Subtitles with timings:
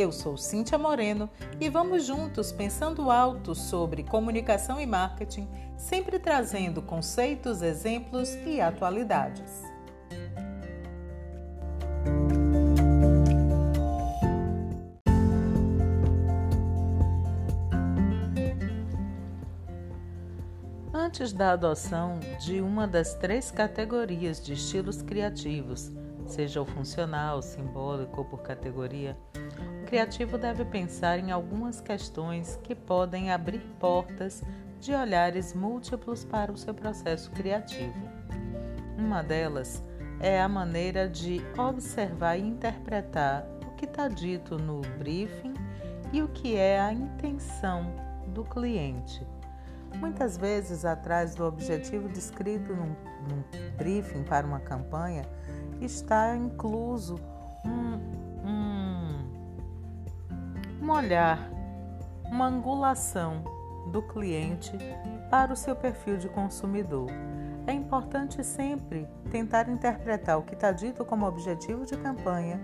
[0.00, 1.28] Eu sou Cíntia Moreno
[1.60, 5.46] e vamos juntos pensando alto sobre comunicação e marketing,
[5.76, 9.62] sempre trazendo conceitos, exemplos e atualidades.
[20.94, 25.92] Antes da adoção de uma das três categorias de estilos criativos,
[26.26, 29.16] seja o funcional, simbólico ou por categoria,
[29.90, 34.40] criativo deve pensar em algumas questões que podem abrir portas
[34.78, 38.08] de olhares múltiplos para o seu processo criativo.
[38.96, 39.82] Uma delas
[40.20, 45.54] é a maneira de observar e interpretar o que está dito no briefing
[46.12, 47.92] e o que é a intenção
[48.28, 49.26] do cliente.
[49.96, 52.94] Muitas vezes, atrás do objetivo descrito num,
[53.28, 53.42] num
[53.76, 55.24] briefing para uma campanha,
[55.80, 57.18] está incluso
[57.64, 58.29] um,
[60.80, 61.50] um olhar,
[62.24, 63.44] uma angulação
[63.92, 64.72] do cliente
[65.30, 67.08] para o seu perfil de consumidor.
[67.66, 72.60] É importante sempre tentar interpretar o que está dito como objetivo de campanha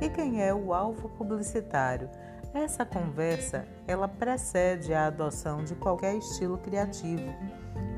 [0.00, 2.08] e quem é o alvo publicitário.
[2.54, 7.34] Essa conversa, ela precede a adoção de qualquer estilo criativo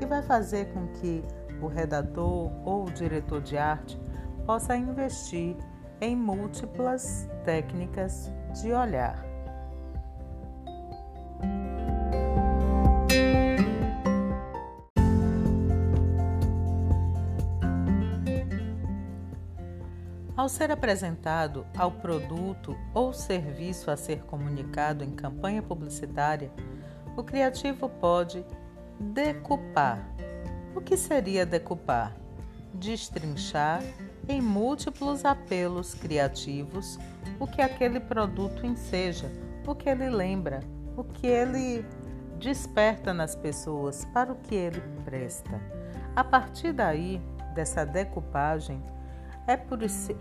[0.01, 1.23] e vai fazer com que
[1.61, 3.99] o redator ou o diretor de arte
[4.45, 5.55] possa investir
[6.01, 9.30] em múltiplas técnicas de olhar.
[20.41, 26.51] Ao ser apresentado ao produto ou serviço a ser comunicado em campanha publicitária,
[27.15, 28.43] o criativo pode
[28.99, 30.03] decupar.
[30.73, 32.17] O que seria decupar?
[32.73, 33.83] Destrinchar
[34.27, 36.97] em múltiplos apelos criativos
[37.39, 39.29] o que aquele produto enseja,
[39.67, 40.61] o que ele lembra,
[40.95, 41.85] o que ele
[42.37, 45.61] desperta nas pessoas, para o que ele presta.
[46.15, 47.21] A partir daí,
[47.53, 48.81] dessa decupagem,
[49.47, 49.59] é,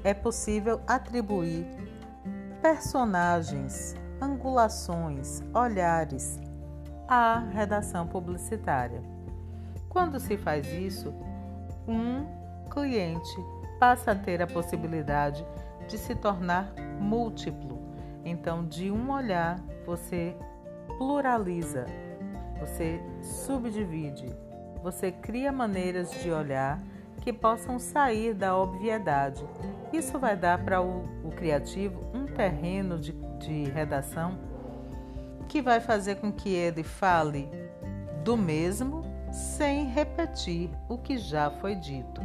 [0.04, 1.66] é possível atribuir
[2.60, 6.38] personagens, angulações, olhares
[7.08, 9.02] à redação publicitária.
[9.88, 11.12] Quando se faz isso,
[11.88, 12.24] um
[12.70, 13.34] cliente
[13.78, 15.44] passa a ter a possibilidade
[15.88, 17.80] de se tornar múltiplo.
[18.24, 20.36] Então, de um olhar, você
[21.00, 21.86] pluraliza,
[22.58, 24.26] você subdivide,
[24.82, 26.78] você cria maneiras de olhar
[27.22, 29.42] que possam sair da obviedade.
[29.94, 34.38] Isso vai dar para o, o, criativo um terreno de, de redação
[35.48, 37.48] que vai fazer com que ele fale
[38.22, 42.20] do mesmo sem repetir o que já foi dito.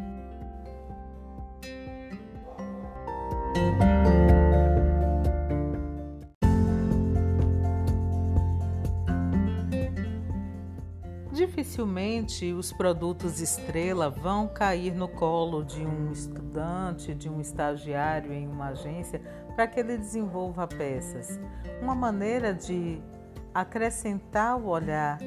[11.65, 18.47] Dificilmente os produtos estrela vão cair no colo de um estudante, de um estagiário em
[18.47, 19.19] uma agência
[19.55, 21.39] para que ele desenvolva peças.
[21.81, 23.01] Uma maneira de
[23.51, 25.17] acrescentar o olhar,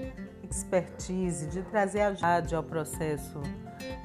[0.49, 3.43] expertise, de trazer agilidade ao processo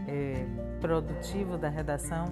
[0.08, 0.44] é,
[0.82, 2.26] produtivo da redação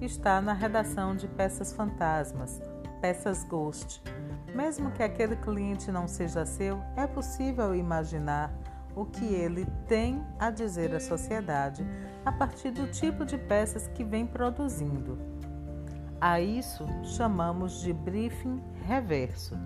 [0.00, 2.58] está na redação de peças fantasmas,
[3.02, 4.02] peças ghost.
[4.54, 8.50] Mesmo que aquele cliente não seja seu, é possível imaginar
[8.94, 11.86] o que ele tem a dizer à sociedade
[12.24, 15.18] a partir do tipo de peças que vem produzindo.
[16.20, 19.56] A isso chamamos de briefing reverso,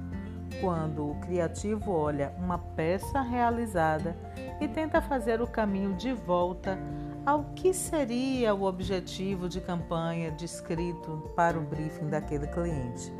[0.60, 4.16] quando o criativo olha uma peça realizada
[4.60, 6.78] e tenta fazer o caminho de volta
[7.26, 13.12] ao que seria o objetivo de campanha descrito para o briefing daquele cliente.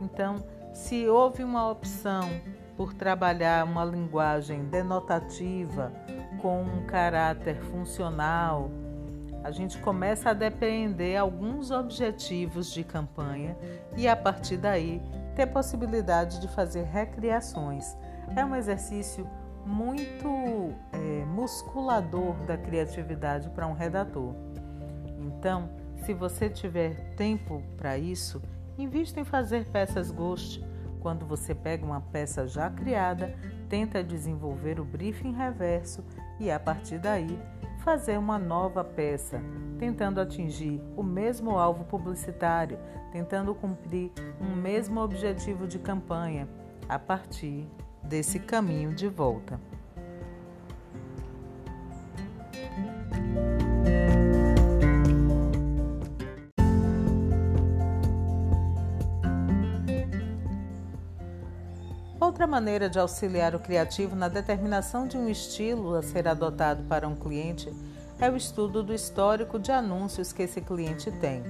[0.00, 2.28] Então, se houve uma opção
[2.78, 5.92] por trabalhar uma linguagem denotativa
[6.40, 8.70] com um caráter funcional,
[9.42, 13.58] a gente começa a depender alguns objetivos de campanha
[13.96, 15.02] e a partir daí
[15.34, 17.96] ter possibilidade de fazer recriações.
[18.36, 19.28] É um exercício
[19.66, 24.32] muito é, musculador da criatividade para um redator.
[25.18, 28.40] Então, se você tiver tempo para isso,
[28.78, 30.64] invista em fazer peças ghost
[31.00, 33.34] quando você pega uma peça já criada,
[33.68, 36.04] tenta desenvolver o briefing reverso
[36.38, 37.38] e a partir daí
[37.84, 39.40] fazer uma nova peça,
[39.78, 42.78] tentando atingir o mesmo alvo publicitário,
[43.12, 44.10] tentando cumprir
[44.40, 46.48] um mesmo objetivo de campanha
[46.88, 47.66] a partir
[48.02, 49.60] desse caminho de volta.
[62.20, 67.06] Outra maneira de auxiliar o criativo na determinação de um estilo a ser adotado para
[67.06, 67.72] um cliente
[68.18, 71.44] é o estudo do histórico de anúncios que esse cliente tem.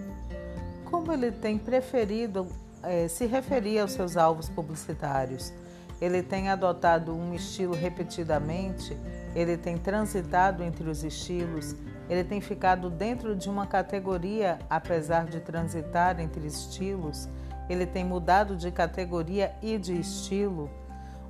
[0.84, 2.46] Como ele tem preferido
[2.82, 5.54] é, se referir aos seus alvos publicitários?
[6.02, 8.94] Ele tem adotado um estilo repetidamente?
[9.34, 11.74] Ele tem transitado entre os estilos?
[12.10, 17.26] Ele tem ficado dentro de uma categoria apesar de transitar entre estilos?
[17.68, 20.70] Ele tem mudado de categoria e de estilo,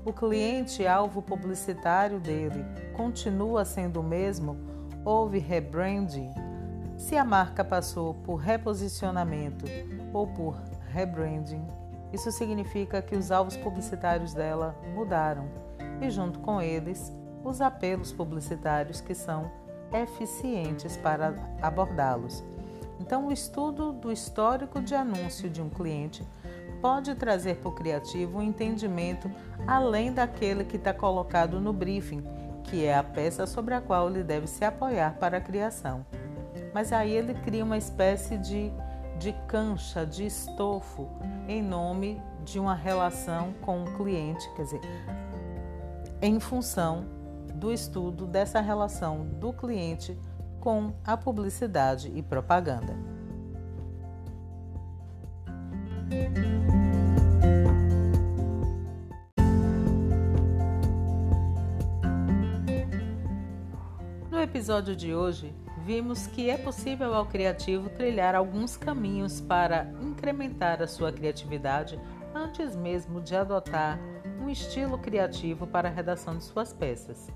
[0.04, 2.64] o cliente-alvo publicitário dele
[2.96, 4.56] continua sendo o mesmo?
[5.04, 6.30] Houve rebranding?
[6.96, 9.66] Se a marca passou por reposicionamento
[10.12, 10.56] ou por
[10.90, 11.66] rebranding,
[12.12, 15.48] isso significa que os alvos publicitários dela mudaram
[16.00, 17.12] e, junto com eles,
[17.44, 19.50] os apelos publicitários que são
[19.92, 22.42] eficientes para abordá-los.
[23.00, 26.26] Então, o estudo do histórico de anúncio de um cliente
[26.80, 29.30] pode trazer para o criativo um entendimento
[29.66, 32.24] além daquele que está colocado no briefing,
[32.64, 36.04] que é a peça sobre a qual ele deve se apoiar para a criação.
[36.72, 38.70] Mas aí ele cria uma espécie de,
[39.18, 41.08] de cancha, de estofo,
[41.48, 44.80] em nome de uma relação com o cliente, quer dizer,
[46.20, 47.04] em função
[47.54, 50.16] do estudo dessa relação do cliente
[50.60, 52.96] com a publicidade e propaganda.
[64.30, 70.82] No episódio de hoje, vimos que é possível ao criativo trilhar alguns caminhos para incrementar
[70.82, 71.98] a sua criatividade
[72.34, 73.98] antes mesmo de adotar
[74.40, 77.30] um estilo criativo para a redação de suas peças.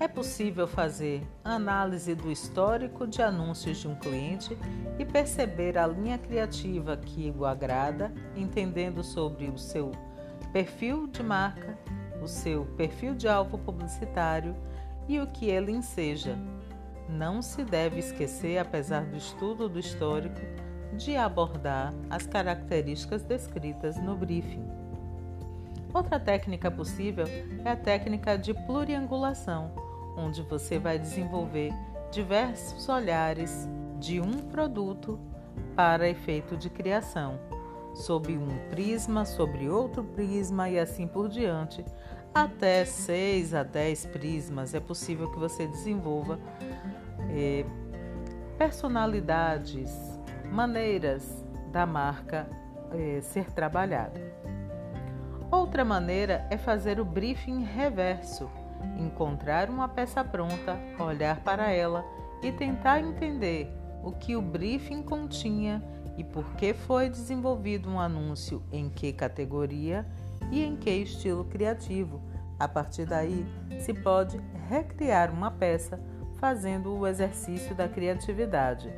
[0.00, 4.56] É possível fazer análise do histórico de anúncios de um cliente
[4.96, 9.90] e perceber a linha criativa que o agrada, entendendo sobre o seu
[10.52, 11.76] perfil de marca,
[12.22, 14.54] o seu perfil de alvo publicitário
[15.08, 16.38] e o que ele enseja.
[17.08, 20.40] Não se deve esquecer, apesar do estudo do histórico,
[20.96, 24.64] de abordar as características descritas no briefing.
[25.92, 27.26] Outra técnica possível
[27.64, 29.87] é a técnica de pluriangulação
[30.18, 31.72] onde você vai desenvolver
[32.10, 33.68] diversos olhares
[33.98, 35.18] de um produto
[35.74, 37.38] para efeito de criação,
[37.94, 41.84] sob um prisma, sobre outro prisma e assim por diante.
[42.34, 46.38] Até 6 a 10 prismas é possível que você desenvolva
[47.30, 47.64] eh,
[48.56, 49.90] personalidades,
[50.50, 52.48] maneiras da marca
[52.92, 54.20] eh, ser trabalhada.
[55.50, 58.50] Outra maneira é fazer o briefing reverso
[58.98, 62.04] encontrar uma peça pronta, olhar para ela
[62.42, 63.72] e tentar entender
[64.02, 65.82] o que o briefing continha
[66.16, 70.06] e por que foi desenvolvido um anúncio em que categoria
[70.50, 72.20] e em que estilo criativo.
[72.58, 73.46] A partir daí,
[73.78, 76.00] se pode recriar uma peça
[76.38, 78.92] fazendo o exercício da criatividade.